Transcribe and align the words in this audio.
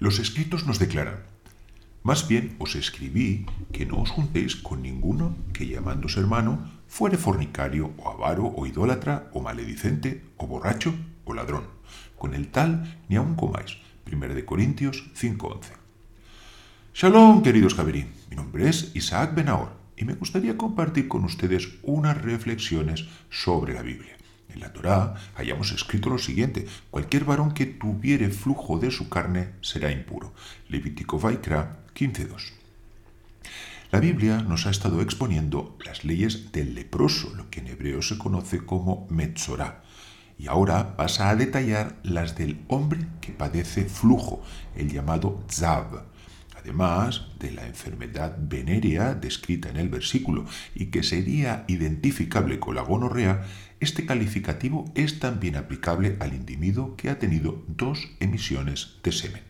Los 0.00 0.20
escritos 0.20 0.64
nos 0.64 0.78
declaran, 0.78 1.24
más 2.04 2.28
bien 2.28 2.54
os 2.60 2.76
escribí 2.76 3.46
que 3.72 3.84
no 3.84 4.00
os 4.00 4.10
juntéis 4.10 4.54
con 4.54 4.80
ninguno 4.80 5.36
que 5.52 5.66
llamándose 5.66 6.20
hermano 6.20 6.70
fuere 6.86 7.18
fornicario 7.18 7.90
o 7.98 8.08
avaro 8.08 8.46
o 8.46 8.64
idólatra 8.64 9.28
o 9.32 9.42
maledicente 9.42 10.22
o 10.36 10.46
borracho 10.46 10.94
o 11.24 11.34
ladrón. 11.34 11.64
Con 12.16 12.34
el 12.34 12.46
tal 12.46 12.98
ni 13.08 13.16
aun 13.16 13.34
comáis. 13.34 13.78
1 14.06 14.34
de 14.34 14.44
Corintios 14.44 15.10
5:11. 15.14 15.74
Shalom, 16.94 17.42
queridos 17.42 17.74
Javerí. 17.74 18.06
Mi 18.30 18.36
nombre 18.36 18.68
es 18.68 18.94
Isaac 18.94 19.34
Benahor 19.34 19.72
y 19.96 20.04
me 20.04 20.14
gustaría 20.14 20.56
compartir 20.56 21.08
con 21.08 21.24
ustedes 21.24 21.70
unas 21.82 22.22
reflexiones 22.22 23.06
sobre 23.30 23.74
la 23.74 23.82
Biblia. 23.82 24.17
En 24.48 24.60
la 24.60 24.72
Torá 24.72 25.14
hayamos 25.36 25.72
escrito 25.72 26.10
lo 26.10 26.18
siguiente: 26.18 26.66
cualquier 26.90 27.24
varón 27.24 27.52
que 27.52 27.66
tuviere 27.66 28.30
flujo 28.30 28.78
de 28.78 28.90
su 28.90 29.08
carne 29.08 29.50
será 29.60 29.92
impuro. 29.92 30.34
Levítico 30.68 31.18
Vaikra 31.18 31.80
15.2. 31.94 32.52
La 33.90 34.00
Biblia 34.00 34.42
nos 34.42 34.66
ha 34.66 34.70
estado 34.70 35.00
exponiendo 35.00 35.76
las 35.82 36.04
leyes 36.04 36.52
del 36.52 36.74
leproso, 36.74 37.34
lo 37.34 37.48
que 37.48 37.60
en 37.60 37.68
hebreo 37.68 38.02
se 38.02 38.18
conoce 38.18 38.58
como 38.58 39.06
Metzorá. 39.08 39.82
Y 40.38 40.46
ahora 40.46 40.96
pasa 40.96 41.30
a 41.30 41.36
detallar 41.36 41.96
las 42.02 42.36
del 42.36 42.60
hombre 42.68 43.06
que 43.22 43.32
padece 43.32 43.86
flujo, 43.86 44.42
el 44.76 44.92
llamado 44.92 45.42
Zav. 45.50 46.04
Además 46.58 47.26
de 47.38 47.52
la 47.52 47.66
enfermedad 47.66 48.36
venérea 48.38 49.14
descrita 49.14 49.68
en 49.68 49.76
el 49.76 49.88
versículo 49.88 50.44
y 50.74 50.86
que 50.86 51.02
sería 51.02 51.64
identificable 51.68 52.58
con 52.58 52.74
la 52.74 52.82
gonorrea, 52.82 53.46
este 53.78 54.06
calificativo 54.06 54.90
es 54.96 55.20
también 55.20 55.54
aplicable 55.54 56.16
al 56.18 56.34
individuo 56.34 56.96
que 56.96 57.10
ha 57.10 57.18
tenido 57.18 57.62
dos 57.68 58.08
emisiones 58.18 58.96
de 59.04 59.12
semen. 59.12 59.42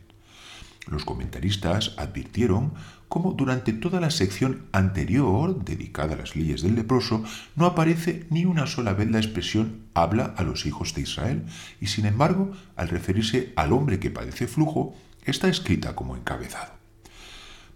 Los 0.87 1.05
comentaristas 1.05 1.95
advirtieron 1.97 2.74
cómo 3.09 3.32
durante 3.32 3.73
toda 3.73 4.01
la 4.01 4.10
sección 4.10 4.66
anterior, 4.73 5.65
dedicada 5.65 6.15
a 6.15 6.19
las 6.19 6.37
leyes 6.37 6.63
del 6.63 6.75
leproso, 6.75 7.25
no 7.57 7.65
aparece 7.65 8.27
ni 8.29 8.45
una 8.45 8.66
sola 8.66 8.93
vez 8.93 9.10
la 9.10 9.19
expresión 9.19 9.82
habla 9.95 10.35
a 10.37 10.43
los 10.43 10.66
hijos 10.66 10.95
de 10.95 11.02
Israel, 11.02 11.45
y 11.80 11.87
sin 11.87 12.04
embargo, 12.04 12.52
al 12.77 12.88
referirse 12.88 13.52
al 13.57 13.73
hombre 13.73 13.99
que 13.99 14.10
padece 14.10 14.47
flujo, 14.47 14.95
está 15.25 15.49
escrita 15.49 15.95
como 15.95 16.16
encabezado. 16.16 16.77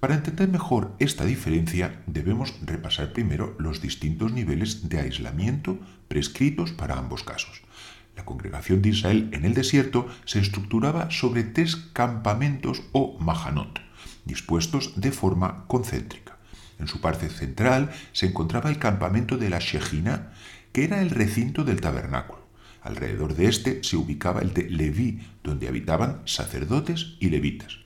Para 0.02 0.16
entender 0.16 0.48
mejor 0.48 0.96
esta 0.98 1.24
diferencia, 1.24 2.02
debemos 2.08 2.56
repasar 2.60 3.12
primero 3.12 3.54
los 3.60 3.80
distintos 3.80 4.32
niveles 4.32 4.88
de 4.88 4.98
aislamiento 4.98 5.78
prescritos 6.08 6.72
para 6.72 6.98
ambos 6.98 7.22
casos. 7.22 7.62
La 8.16 8.24
congregación 8.24 8.82
de 8.82 8.88
Israel 8.88 9.28
en 9.32 9.44
el 9.44 9.54
desierto 9.54 10.08
se 10.24 10.40
estructuraba 10.40 11.12
sobre 11.12 11.44
tres 11.44 11.76
campamentos 11.76 12.82
o 12.90 13.16
mahanot, 13.20 13.78
dispuestos 14.24 15.00
de 15.00 15.12
forma 15.12 15.66
concéntrica. 15.68 16.36
En 16.80 16.88
su 16.88 17.00
parte 17.00 17.28
central 17.28 17.92
se 18.10 18.26
encontraba 18.26 18.70
el 18.70 18.80
campamento 18.80 19.38
de 19.38 19.50
la 19.50 19.60
Shejina, 19.60 20.32
que 20.72 20.82
era 20.82 21.00
el 21.00 21.10
recinto 21.10 21.62
del 21.62 21.80
tabernáculo. 21.80 22.42
Alrededor 22.82 23.36
de 23.36 23.46
este 23.46 23.84
se 23.84 23.96
ubicaba 23.96 24.40
el 24.40 24.52
de 24.52 24.68
Leví, 24.68 25.20
donde 25.44 25.68
habitaban 25.68 26.22
sacerdotes 26.24 27.14
y 27.20 27.30
levitas. 27.30 27.81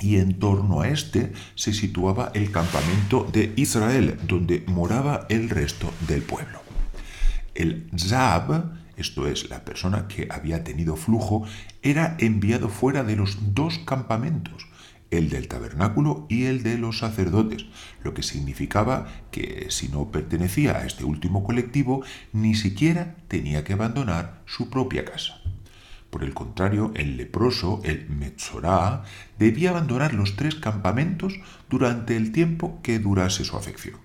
Y 0.00 0.16
en 0.16 0.38
torno 0.38 0.80
a 0.80 0.88
este 0.88 1.32
se 1.54 1.74
situaba 1.74 2.32
el 2.34 2.50
campamento 2.50 3.28
de 3.30 3.52
Israel, 3.56 4.18
donde 4.26 4.64
moraba 4.66 5.26
el 5.28 5.50
resto 5.50 5.92
del 6.08 6.22
pueblo. 6.22 6.60
El 7.54 7.90
Zab, 7.98 8.72
esto 8.96 9.26
es, 9.26 9.50
la 9.50 9.64
persona 9.64 10.08
que 10.08 10.28
había 10.30 10.64
tenido 10.64 10.96
flujo, 10.96 11.44
era 11.82 12.16
enviado 12.18 12.68
fuera 12.68 13.04
de 13.04 13.16
los 13.16 13.54
dos 13.54 13.78
campamentos, 13.80 14.66
el 15.10 15.28
del 15.28 15.48
tabernáculo 15.48 16.26
y 16.28 16.44
el 16.44 16.62
de 16.62 16.78
los 16.78 16.98
sacerdotes, 16.98 17.66
lo 18.02 18.14
que 18.14 18.22
significaba 18.22 19.08
que 19.30 19.66
si 19.70 19.88
no 19.88 20.10
pertenecía 20.10 20.76
a 20.76 20.86
este 20.86 21.04
último 21.04 21.44
colectivo, 21.44 22.02
ni 22.32 22.54
siquiera 22.54 23.16
tenía 23.28 23.64
que 23.64 23.74
abandonar 23.74 24.42
su 24.46 24.70
propia 24.70 25.04
casa. 25.04 25.39
Por 26.10 26.24
el 26.24 26.34
contrario, 26.34 26.92
el 26.96 27.16
leproso, 27.16 27.80
el 27.84 28.08
Metzorá, 28.10 29.04
debía 29.38 29.70
abandonar 29.70 30.12
los 30.12 30.34
tres 30.34 30.56
campamentos 30.56 31.34
durante 31.68 32.16
el 32.16 32.32
tiempo 32.32 32.80
que 32.82 32.98
durase 32.98 33.44
su 33.44 33.56
afección, 33.56 34.00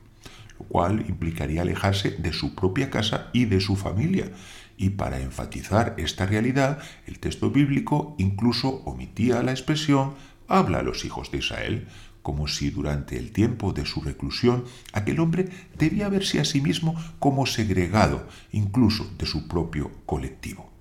lo 0.60 0.66
cual 0.66 1.06
implicaría 1.10 1.64
alejarse 1.64 2.12
de 2.12 2.32
su 2.32 2.54
propia 2.54 2.92
casa 2.92 3.30
y 3.34 3.46
de 3.46 3.60
su 3.60 3.76
familia. 3.76 4.32
Y 4.78 4.92
para 4.92 5.20
enfatizar 5.20 5.96
esta 5.98 6.28
realidad, 6.28 6.80
el 7.08 7.18
texto 7.20 7.50
bíblico 7.50 8.16
incluso 8.20 8.84
omitía 8.86 9.42
la 9.42 9.52
expresión 9.52 10.14
habla 10.48 10.80
a 10.80 10.84
los 10.84 11.06
hijos 11.06 11.32
de 11.32 11.40
Israel, 11.40 11.88
como 12.22 12.48
si 12.48 12.70
durante 12.70 13.18
el 13.18 13.32
tiempo 13.32 13.74
de 13.74 13.86
su 13.86 14.02
reclusión 14.02 14.66
aquel 14.94 15.20
hombre 15.20 15.50
debía 15.78 16.10
verse 16.10 16.40
a 16.40 16.46
sí 16.46 16.62
mismo 16.62 16.96
como 17.20 17.46
segregado 17.46 18.28
incluso 18.52 19.10
de 19.18 19.26
su 19.26 19.48
propio 19.48 19.92
colectivo. 20.06 20.75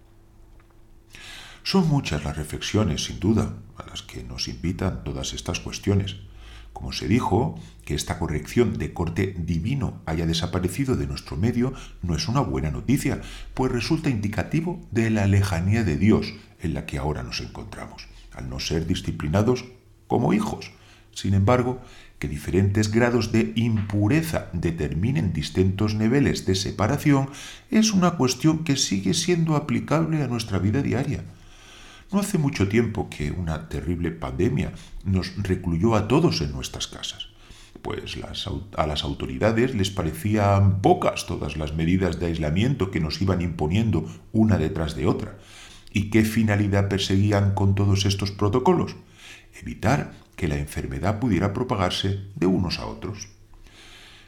Son 1.66 1.88
muchas 1.88 2.22
las 2.24 2.36
reflexiones, 2.36 3.04
sin 3.04 3.18
duda, 3.18 3.56
a 3.78 3.86
las 3.86 4.02
que 4.02 4.22
nos 4.22 4.48
invitan 4.48 5.02
todas 5.02 5.32
estas 5.32 5.60
cuestiones. 5.60 6.16
Como 6.74 6.92
se 6.92 7.08
dijo, 7.08 7.58
que 7.86 7.94
esta 7.94 8.18
corrección 8.18 8.76
de 8.76 8.92
corte 8.92 9.34
divino 9.38 10.02
haya 10.04 10.26
desaparecido 10.26 10.94
de 10.94 11.06
nuestro 11.06 11.38
medio 11.38 11.72
no 12.02 12.14
es 12.14 12.28
una 12.28 12.40
buena 12.40 12.70
noticia, 12.70 13.22
pues 13.54 13.72
resulta 13.72 14.10
indicativo 14.10 14.78
de 14.90 15.08
la 15.08 15.26
lejanía 15.26 15.84
de 15.84 15.96
Dios 15.96 16.34
en 16.60 16.74
la 16.74 16.84
que 16.84 16.98
ahora 16.98 17.22
nos 17.22 17.40
encontramos 17.40 18.08
al 18.32 18.50
no 18.50 18.60
ser 18.60 18.86
disciplinados 18.86 19.64
como 20.06 20.34
hijos. 20.34 20.70
Sin 21.12 21.32
embargo, 21.32 21.80
que 22.18 22.28
diferentes 22.28 22.90
grados 22.90 23.32
de 23.32 23.54
impureza 23.56 24.50
determinen 24.52 25.32
distintos 25.32 25.94
niveles 25.94 26.44
de 26.44 26.56
separación 26.56 27.30
es 27.70 27.94
una 27.94 28.12
cuestión 28.18 28.64
que 28.64 28.76
sigue 28.76 29.14
siendo 29.14 29.56
aplicable 29.56 30.22
a 30.22 30.26
nuestra 30.26 30.58
vida 30.58 30.82
diaria. 30.82 31.24
No 32.14 32.20
hace 32.20 32.38
mucho 32.38 32.68
tiempo 32.68 33.10
que 33.10 33.32
una 33.32 33.68
terrible 33.68 34.12
pandemia 34.12 34.72
nos 35.04 35.34
recluyó 35.36 35.96
a 35.96 36.06
todos 36.06 36.42
en 36.42 36.52
nuestras 36.52 36.86
casas, 36.86 37.30
pues 37.82 38.16
a 38.76 38.86
las 38.86 39.02
autoridades 39.02 39.74
les 39.74 39.90
parecían 39.90 40.80
pocas 40.80 41.26
todas 41.26 41.56
las 41.56 41.74
medidas 41.74 42.20
de 42.20 42.26
aislamiento 42.26 42.92
que 42.92 43.00
nos 43.00 43.20
iban 43.20 43.42
imponiendo 43.42 44.08
una 44.32 44.58
detrás 44.58 44.94
de 44.94 45.08
otra, 45.08 45.38
¿Y 45.92 46.10
qué 46.10 46.24
finalidad 46.24 46.88
perseguían 46.88 47.52
con 47.54 47.74
todos 47.74 48.06
estos 48.06 48.30
protocolos? 48.30 48.94
Evitar 49.60 50.12
que 50.36 50.46
la 50.46 50.58
enfermedad 50.58 51.18
pudiera 51.18 51.52
propagarse 51.52 52.20
de 52.36 52.46
unos 52.46 52.78
a 52.78 52.86
otros. 52.86 53.28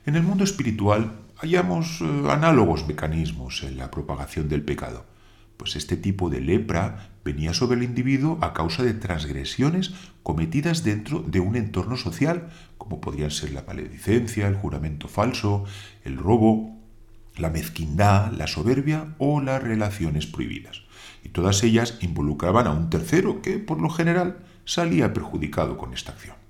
En 0.06 0.16
el 0.16 0.24
mundo 0.24 0.42
espiritual 0.42 1.20
hallamos 1.36 2.00
eh, 2.00 2.04
análogos 2.30 2.86
mecanismos 2.88 3.62
en 3.62 3.78
la 3.78 3.92
propagación 3.92 4.48
del 4.48 4.62
pecado, 4.62 5.06
pues 5.56 5.76
este 5.76 5.96
tipo 5.96 6.30
de 6.30 6.40
lepra 6.40 7.10
venía 7.24 7.54
sobre 7.54 7.76
el 7.76 7.82
individuo 7.82 8.38
a 8.40 8.52
causa 8.52 8.82
de 8.82 8.94
transgresiones 8.94 9.92
cometidas 10.22 10.84
dentro 10.84 11.20
de 11.20 11.40
un 11.40 11.56
entorno 11.56 11.96
social, 11.96 12.48
como 12.78 13.00
podrían 13.00 13.30
ser 13.30 13.52
la 13.52 13.64
maledicencia, 13.66 14.48
el 14.48 14.56
juramento 14.56 15.08
falso, 15.08 15.64
el 16.04 16.18
robo, 16.18 16.76
la 17.36 17.50
mezquindad, 17.50 18.32
la 18.32 18.46
soberbia 18.46 19.14
o 19.18 19.40
las 19.40 19.62
relaciones 19.62 20.26
prohibidas 20.26 20.86
y 21.26 21.30
todas 21.30 21.64
ellas 21.64 21.98
involucraban 22.02 22.68
a 22.68 22.70
un 22.70 22.88
tercero 22.88 23.42
que, 23.42 23.58
por 23.58 23.80
lo 23.80 23.90
general, 23.90 24.38
salía 24.64 25.12
perjudicado 25.12 25.76
con 25.76 25.92
esta 25.92 26.12
acción. 26.12 26.45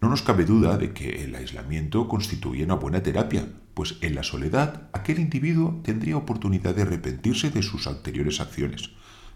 No 0.00 0.08
nos 0.08 0.22
cabe 0.22 0.44
duda 0.44 0.76
de 0.76 0.92
que 0.92 1.24
el 1.24 1.34
aislamiento 1.34 2.08
constituye 2.08 2.64
una 2.64 2.74
buena 2.74 3.02
terapia, 3.02 3.46
pues 3.74 3.96
en 4.02 4.14
la 4.14 4.22
soledad 4.22 4.88
aquel 4.92 5.18
individuo 5.18 5.80
tendría 5.82 6.16
oportunidad 6.16 6.74
de 6.74 6.82
arrepentirse 6.82 7.50
de 7.50 7.62
sus 7.62 7.86
anteriores 7.86 8.40
acciones, 8.40 8.90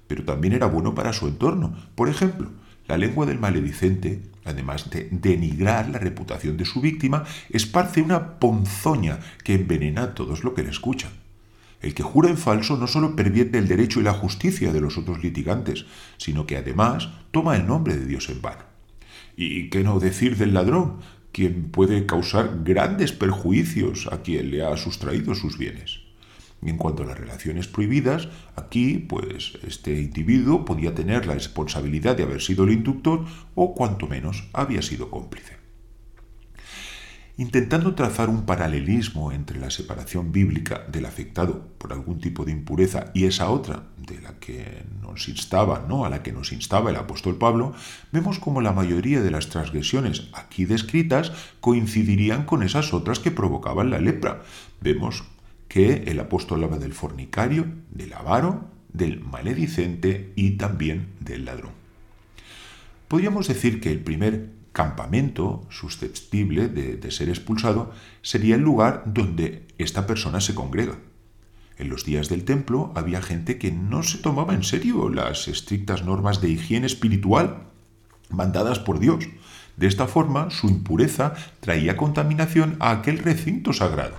pero 0.07 0.25
también 0.25 0.55
era 0.55 0.67
bueno 0.67 0.95
para 0.95 1.13
su 1.13 1.27
entorno. 1.27 1.77
Por 1.95 2.09
ejemplo, 2.09 2.51
la 2.87 2.97
lengua 2.97 3.27
del 3.27 3.39
maledicente, 3.39 4.23
además 4.45 4.89
de 4.91 5.09
denigrar 5.11 5.91
la 5.91 5.99
reputación 5.99 6.57
de 6.57 6.65
su 6.65 6.81
víctima, 6.81 7.25
esparce 7.51 8.01
una 8.01 8.39
ponzoña 8.39 9.21
que 9.45 9.55
envenena 9.55 10.03
a 10.03 10.15
todos 10.15 10.43
lo 10.43 10.55
que 10.55 10.63
le 10.63 10.71
escuchan. 10.71 11.11
El 11.81 11.95
que 11.95 12.03
jura 12.03 12.29
en 12.29 12.39
falso 12.39 12.77
no 12.77 12.87
solo 12.87 13.15
pervierte 13.15 13.59
el 13.59 13.69
derecho 13.69 14.01
y 14.01 14.05
la 14.05 14.15
justicia 14.15 14.73
de 14.73 14.81
los 14.81 14.99
otros 14.99 15.23
litigantes, 15.23 15.85
sino 16.17 16.47
que 16.47 16.57
además 16.57 17.11
toma 17.31 17.57
el 17.57 17.67
nombre 17.67 17.97
de 17.97 18.07
Dios 18.07 18.29
en 18.31 18.43
vano. 18.43 18.68
¿Y 19.41 19.71
qué 19.71 19.85
no 19.85 20.01
decir 20.01 20.37
del 20.37 20.53
ladrón, 20.53 20.97
quien 21.31 21.71
puede 21.71 22.07
causar 22.07 22.65
grandes 22.65 23.13
perjuicios 23.13 24.09
a 24.11 24.21
quien 24.23 24.51
le 24.51 24.65
ha 24.65 24.77
sustraído 24.77 25.37
sus 25.37 25.57
bienes? 25.57 26.01
En 26.61 26.77
cuanto 26.77 27.05
a 27.05 27.07
las 27.07 27.21
relaciones 27.21 27.69
prohibidas, 27.69 28.29
aquí, 28.57 28.99
pues, 28.99 29.53
este 29.65 30.01
individuo 30.01 30.65
podía 30.65 30.93
tener 30.93 31.25
la 31.27 31.35
responsabilidad 31.35 32.17
de 32.17 32.25
haber 32.25 32.43
sido 32.43 32.65
el 32.65 32.73
inductor 32.73 33.27
o, 33.55 33.77
cuanto 33.77 34.09
menos, 34.09 34.49
había 34.53 34.83
sido 34.83 35.09
cómplice. 35.09 35.68
Intentando 37.39 37.95
trazar 37.95 38.29
un 38.29 38.45
paralelismo 38.45 39.31
entre 39.31 39.61
la 39.61 39.71
separación 39.71 40.33
bíblica 40.33 40.85
del 40.91 41.07
afectado 41.07 41.69
por 41.79 41.93
algún 41.93 42.21
tipo 42.21 42.45
de 42.45 42.51
impureza 42.51 43.13
y 43.15 43.25
esa 43.27 43.49
otra 43.49 43.85
de 43.97 44.21
la 44.21 44.41
que 44.41 44.83
nos 45.01 45.29
instaba, 45.29 45.87
¿no? 45.89 46.05
a 46.05 46.11
la 46.11 46.25
que 46.25 46.33
nos 46.33 46.53
instaba 46.53 46.91
el 46.91 46.97
apóstol 46.97 47.37
Pablo, 47.37 47.75
vemos 48.11 48.41
como 48.41 48.61
la 48.61 48.73
mayoría 48.73 49.23
de 49.23 49.31
las 49.31 49.49
transgresiones 49.49 50.29
aquí 50.33 50.65
descritas 50.65 51.33
coincidirían 51.61 52.45
con 52.45 52.65
esas 52.65 52.93
otras 52.93 53.21
que 53.21 53.31
provocaban 53.31 53.91
la 53.91 54.01
lepra. 54.01 54.43
Vemos 54.81 55.23
que 55.69 56.05
el 56.07 56.19
apóstol 56.19 56.65
habla 56.65 56.79
del 56.79 56.93
fornicario, 56.93 57.67
del 57.93 58.15
avaro, 58.15 58.65
del 58.93 59.21
maledicente 59.21 60.33
y 60.35 60.53
también 60.53 61.11
del 61.21 61.45
ladrón. 61.45 61.73
Podríamos 63.07 63.47
decir 63.47 63.81
que 63.81 63.93
el 63.93 64.01
primer 64.01 64.51
campamento 64.79 65.67
susceptible 65.71 66.69
de, 66.69 67.11
ser 67.11 67.29
expulsado 67.29 67.91
sería 68.23 68.55
el 68.55 68.61
lugar 68.61 69.03
donde 69.07 69.67
esta 69.77 70.07
persona 70.07 70.41
se 70.41 70.55
congrega. 70.55 70.95
En 71.79 71.89
los 71.89 72.05
días 72.05 72.29
del 72.29 72.45
templo 72.45 72.93
había 72.95 73.21
gente 73.21 73.59
que 73.59 73.73
no 73.73 74.05
se 74.05 74.19
tomaba 74.19 74.55
en 74.55 74.63
serio 74.63 75.09
las 75.09 75.49
estrictas 75.49 76.05
normas 76.05 76.41
de 76.41 76.51
higiene 76.51 76.87
espiritual 76.87 77.65
mandadas 78.31 78.79
por 78.79 79.01
Dios. 79.01 79.27
De 79.77 79.89
esta 79.89 80.07
forma, 80.07 80.49
su 80.51 80.69
impureza 80.69 81.35
traía 81.59 81.97
contaminación 81.97 82.77
a 82.79 82.93
aquel 82.93 83.19
recinto 83.19 83.73
sagrado. 83.73 84.15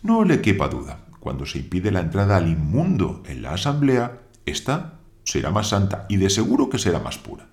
No 0.00 0.22
le 0.22 0.42
quepa 0.42 0.68
duda, 0.68 1.00
cuando 1.18 1.44
se 1.44 1.58
impide 1.58 1.90
la 1.90 2.02
entrada 2.02 2.36
al 2.36 2.46
inmundo 2.46 3.24
en 3.26 3.42
la 3.42 3.54
asamblea, 3.54 4.20
esta 4.44 5.00
será 5.24 5.50
más 5.50 5.70
santa 5.70 6.06
y 6.08 6.18
de 6.18 6.30
seguro 6.30 6.70
que 6.70 6.78
será 6.78 7.00
más 7.00 7.18
pura. 7.18 7.48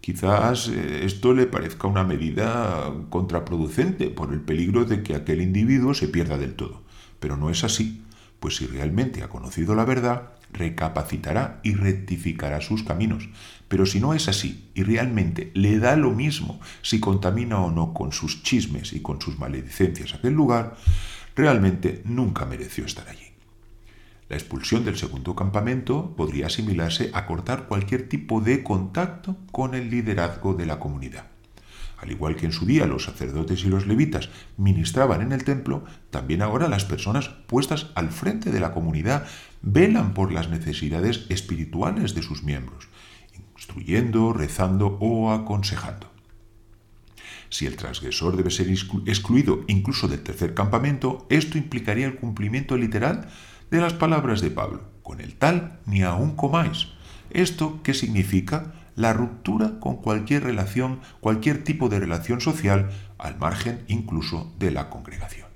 Quizás 0.00 0.68
eh, 0.68 1.04
esto 1.04 1.34
le 1.34 1.46
parezca 1.46 1.86
una 1.86 2.04
medida 2.04 2.92
contraproducente 3.10 4.08
por 4.10 4.32
el 4.32 4.40
peligro 4.40 4.84
de 4.84 5.02
que 5.02 5.14
aquel 5.14 5.42
individuo 5.42 5.94
se 5.94 6.08
pierda 6.08 6.38
del 6.38 6.54
todo. 6.54 6.82
Pero 7.20 7.36
no 7.36 7.50
es 7.50 7.64
así, 7.64 8.02
pues 8.40 8.56
si 8.56 8.66
realmente 8.66 9.22
ha 9.22 9.28
conocido 9.28 9.74
la 9.74 9.84
verdad, 9.84 10.30
recapacitará 10.52 11.60
y 11.62 11.74
rectificará 11.74 12.60
sus 12.60 12.82
caminos. 12.82 13.28
Pero 13.68 13.86
si 13.86 14.00
no 14.00 14.14
es 14.14 14.28
así 14.28 14.70
y 14.74 14.82
realmente 14.82 15.50
le 15.54 15.78
da 15.78 15.96
lo 15.96 16.10
mismo 16.10 16.60
si 16.82 16.98
contamina 16.98 17.60
o 17.60 17.70
no 17.70 17.92
con 17.92 18.12
sus 18.12 18.42
chismes 18.42 18.92
y 18.92 19.00
con 19.00 19.20
sus 19.20 19.38
maledicencias 19.38 20.14
aquel 20.14 20.32
lugar, 20.32 20.76
realmente 21.36 22.02
nunca 22.04 22.46
mereció 22.46 22.84
estar 22.84 23.08
allí. 23.08 23.29
La 24.30 24.36
expulsión 24.36 24.84
del 24.84 24.96
segundo 24.96 25.34
campamento 25.34 26.14
podría 26.14 26.46
asimilarse 26.46 27.10
a 27.14 27.26
cortar 27.26 27.66
cualquier 27.66 28.08
tipo 28.08 28.40
de 28.40 28.62
contacto 28.62 29.36
con 29.50 29.74
el 29.74 29.90
liderazgo 29.90 30.54
de 30.54 30.66
la 30.66 30.78
comunidad. 30.78 31.26
Al 31.98 32.12
igual 32.12 32.36
que 32.36 32.46
en 32.46 32.52
su 32.52 32.64
día 32.64 32.86
los 32.86 33.02
sacerdotes 33.02 33.64
y 33.64 33.68
los 33.68 33.88
levitas 33.88 34.30
ministraban 34.56 35.20
en 35.20 35.32
el 35.32 35.42
templo, 35.42 35.84
también 36.10 36.42
ahora 36.42 36.68
las 36.68 36.84
personas 36.84 37.28
puestas 37.48 37.88
al 37.96 38.10
frente 38.10 38.52
de 38.52 38.60
la 38.60 38.72
comunidad 38.72 39.26
velan 39.62 40.14
por 40.14 40.30
las 40.30 40.48
necesidades 40.48 41.26
espirituales 41.28 42.14
de 42.14 42.22
sus 42.22 42.44
miembros, 42.44 42.88
instruyendo, 43.56 44.32
rezando 44.32 44.96
o 45.00 45.32
aconsejando. 45.32 46.06
Si 47.48 47.66
el 47.66 47.74
transgresor 47.74 48.36
debe 48.36 48.52
ser 48.52 48.68
excluido 48.68 49.64
incluso 49.66 50.06
del 50.06 50.22
tercer 50.22 50.54
campamento, 50.54 51.26
esto 51.30 51.58
implicaría 51.58 52.06
el 52.06 52.14
cumplimiento 52.14 52.76
literal 52.76 53.28
de 53.70 53.80
las 53.80 53.94
palabras 53.94 54.40
de 54.40 54.50
Pablo, 54.50 54.82
con 55.02 55.20
el 55.20 55.34
tal 55.34 55.78
ni 55.86 56.02
aún 56.02 56.34
comáis. 56.34 56.88
¿Esto 57.30 57.80
qué 57.82 57.94
significa? 57.94 58.74
La 58.96 59.12
ruptura 59.12 59.78
con 59.78 59.96
cualquier 59.96 60.42
relación, 60.42 61.00
cualquier 61.20 61.62
tipo 61.62 61.88
de 61.88 62.00
relación 62.00 62.40
social, 62.40 62.90
al 63.18 63.38
margen 63.38 63.84
incluso 63.86 64.52
de 64.58 64.72
la 64.72 64.90
congregación. 64.90 65.48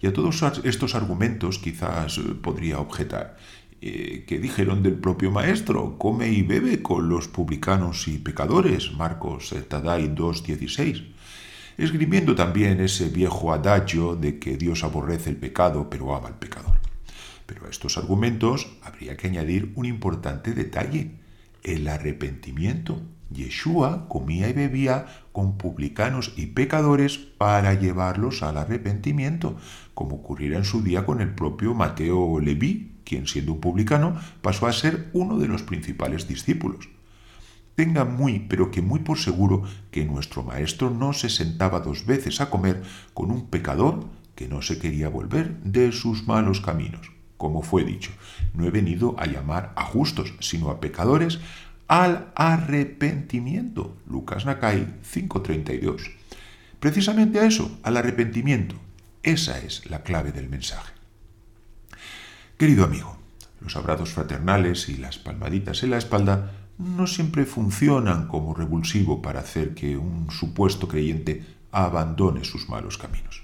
Y 0.00 0.06
a 0.06 0.12
todos 0.12 0.42
estos 0.64 0.94
argumentos 0.94 1.58
quizás 1.58 2.18
eh, 2.18 2.22
podría 2.40 2.78
objetar, 2.78 3.36
eh, 3.80 4.24
que 4.26 4.38
dijeron 4.38 4.82
del 4.82 4.94
propio 4.94 5.30
Maestro, 5.30 5.98
come 5.98 6.28
y 6.28 6.42
bebe 6.42 6.82
con 6.82 7.08
los 7.08 7.28
publicanos 7.28 8.06
y 8.06 8.18
pecadores, 8.18 8.92
Marcos 8.92 9.54
Tadai 9.68 10.14
2.16, 10.14 11.08
esgrimiendo 11.76 12.34
también 12.34 12.80
ese 12.80 13.08
viejo 13.08 13.52
adagio 13.52 14.14
de 14.14 14.38
que 14.38 14.56
Dios 14.56 14.84
aborrece 14.84 15.30
el 15.30 15.36
pecado 15.36 15.90
pero 15.90 16.14
ama 16.14 16.28
al 16.28 16.38
pecador. 16.38 16.85
Pero 17.46 17.66
a 17.66 17.70
estos 17.70 17.96
argumentos 17.96 18.68
habría 18.82 19.16
que 19.16 19.28
añadir 19.28 19.72
un 19.76 19.86
importante 19.86 20.52
detalle, 20.52 21.12
el 21.62 21.88
arrepentimiento. 21.88 23.00
Yeshua 23.30 24.08
comía 24.08 24.48
y 24.48 24.52
bebía 24.52 25.06
con 25.32 25.56
publicanos 25.58 26.32
y 26.36 26.46
pecadores 26.46 27.18
para 27.18 27.74
llevarlos 27.74 28.42
al 28.42 28.56
arrepentimiento, 28.56 29.56
como 29.94 30.16
ocurriera 30.16 30.58
en 30.58 30.64
su 30.64 30.82
día 30.82 31.04
con 31.04 31.20
el 31.20 31.34
propio 31.34 31.74
Mateo 31.74 32.38
Leví, 32.38 33.00
quien 33.04 33.26
siendo 33.26 33.52
un 33.52 33.60
publicano 33.60 34.16
pasó 34.42 34.66
a 34.66 34.72
ser 34.72 35.10
uno 35.12 35.38
de 35.38 35.48
los 35.48 35.62
principales 35.62 36.28
discípulos. 36.28 36.88
Tenga 37.74 38.04
muy, 38.04 38.40
pero 38.40 38.70
que 38.70 38.80
muy 38.80 39.00
por 39.00 39.18
seguro 39.18 39.64
que 39.90 40.04
nuestro 40.04 40.42
maestro 40.42 40.90
no 40.90 41.12
se 41.12 41.28
sentaba 41.28 41.80
dos 41.80 42.06
veces 42.06 42.40
a 42.40 42.48
comer 42.48 42.82
con 43.12 43.30
un 43.30 43.48
pecador 43.50 44.06
que 44.34 44.48
no 44.48 44.62
se 44.62 44.78
quería 44.78 45.08
volver 45.08 45.60
de 45.62 45.92
sus 45.92 46.26
malos 46.26 46.60
caminos 46.60 47.15
como 47.36 47.62
fue 47.62 47.84
dicho, 47.84 48.12
no 48.54 48.64
he 48.64 48.70
venido 48.70 49.14
a 49.18 49.26
llamar 49.26 49.72
a 49.76 49.84
justos, 49.84 50.34
sino 50.40 50.70
a 50.70 50.80
pecadores 50.80 51.38
al 51.88 52.32
arrepentimiento. 52.34 53.96
Lucas 54.08 54.46
Nakai 54.46 54.86
5:32. 55.02 56.10
Precisamente 56.80 57.38
a 57.40 57.46
eso, 57.46 57.78
al 57.82 57.96
arrepentimiento. 57.96 58.76
Esa 59.22 59.58
es 59.58 59.88
la 59.90 60.02
clave 60.02 60.32
del 60.32 60.48
mensaje. 60.48 60.92
Querido 62.56 62.84
amigo, 62.84 63.16
los 63.60 63.76
abrazos 63.76 64.10
fraternales 64.10 64.88
y 64.88 64.96
las 64.96 65.18
palmaditas 65.18 65.82
en 65.82 65.90
la 65.90 65.98
espalda 65.98 66.52
no 66.78 67.06
siempre 67.06 67.46
funcionan 67.46 68.28
como 68.28 68.54
revulsivo 68.54 69.22
para 69.22 69.40
hacer 69.40 69.74
que 69.74 69.96
un 69.96 70.30
supuesto 70.30 70.88
creyente 70.88 71.44
abandone 71.72 72.44
sus 72.44 72.68
malos 72.68 72.98
caminos. 72.98 73.42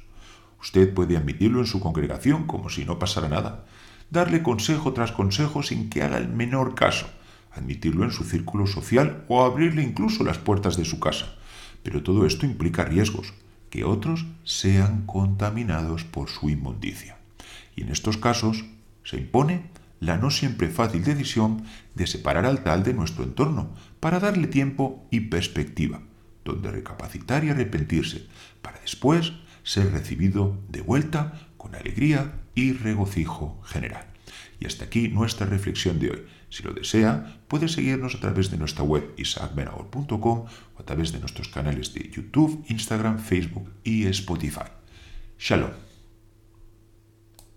Usted 0.60 0.94
puede 0.94 1.16
admitirlo 1.16 1.60
en 1.60 1.66
su 1.66 1.80
congregación 1.80 2.46
como 2.46 2.70
si 2.70 2.84
no 2.84 2.98
pasara 2.98 3.28
nada, 3.28 3.64
darle 4.12 4.43
consejo 4.43 4.93
tras 4.93 5.11
consejo 5.11 5.62
sin 5.62 5.88
que 5.88 6.03
haga 6.03 6.19
el 6.19 6.29
menor 6.29 6.75
caso, 6.75 7.06
admitirlo 7.50 8.05
en 8.05 8.11
su 8.11 8.25
círculo 8.25 8.67
social 8.67 9.25
o 9.26 9.43
abrirle 9.43 9.82
incluso 9.82 10.23
las 10.23 10.37
puertas 10.37 10.76
de 10.76 10.85
su 10.85 11.00
casa. 11.00 11.35
Pero 11.82 12.03
todo 12.03 12.26
esto 12.26 12.44
implica 12.44 12.85
riesgos, 12.85 13.32
que 13.70 13.85
otros 13.85 14.26
sean 14.44 15.06
contaminados 15.06 16.05
por 16.05 16.29
su 16.29 16.50
inmundicia. 16.50 17.17
Y 17.75 17.82
en 17.82 17.88
estos 17.88 18.19
casos 18.19 18.67
se 19.03 19.17
impone 19.17 19.62
la 19.99 20.19
no 20.19 20.31
siempre 20.31 20.69
fácil 20.69 21.05
decisión 21.05 21.64
de 21.94 22.06
separar 22.06 22.44
al 22.44 22.62
tal 22.62 22.82
de 22.82 22.93
nuestro 22.93 23.25
entorno 23.25 23.70
para 23.99 24.20
darle 24.20 24.47
tiempo 24.47 25.07
y 25.11 25.21
perspectiva, 25.21 26.02
donde 26.45 26.71
recapacitar 26.71 27.45
y 27.45 27.50
arrepentirse, 27.50 28.26
para 28.61 28.78
después 28.81 29.33
ser 29.62 29.90
recibido 29.90 30.59
de 30.69 30.83
vuelta 30.83 31.49
con 31.57 31.75
alegría 31.75 32.41
y 32.54 32.73
regocijo 32.73 33.61
general. 33.64 34.06
Y 34.61 34.66
hasta 34.66 34.85
aquí 34.85 35.09
nuestra 35.09 35.47
reflexión 35.47 35.99
de 35.99 36.11
hoy. 36.11 36.23
Si 36.49 36.62
lo 36.62 36.73
desea, 36.73 37.40
puede 37.49 37.68
seguirnos 37.68 38.14
a 38.14 38.21
través 38.21 38.50
de 38.50 38.59
nuestra 38.59 38.85
web 38.85 39.12
isaacbenahor.com 39.16 40.16
o 40.23 40.49
a 40.78 40.85
través 40.85 41.12
de 41.12 41.18
nuestros 41.18 41.49
canales 41.49 41.94
de 41.94 42.11
YouTube, 42.11 42.64
Instagram, 42.68 43.18
Facebook 43.18 43.71
y 43.82 44.06
Spotify. 44.06 44.71
Shalom. 45.38 45.91